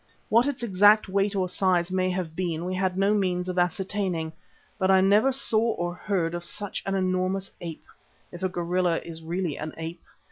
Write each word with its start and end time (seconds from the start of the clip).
What 0.29 0.47
its 0.47 0.63
exact 0.63 1.07
weight 1.09 1.35
or 1.35 1.47
size 1.47 1.91
may 1.91 2.09
have 2.09 2.35
been 2.35 2.65
we 2.65 2.73
had 2.73 2.97
no 2.97 3.13
means 3.13 3.47
of 3.47 3.59
ascertaining, 3.59 4.33
but 4.79 4.89
I 4.89 4.99
never 4.99 5.31
saw 5.31 5.73
or 5.73 5.93
heard 5.93 6.33
of 6.33 6.43
such 6.43 6.81
an 6.87 6.95
enormous 6.95 7.51
ape, 7.61 7.85
if 8.31 8.41
a 8.41 8.49
gorilla 8.49 8.97
is 9.05 9.21
really 9.21 9.59
an 9.59 9.73
ape. 9.77 10.01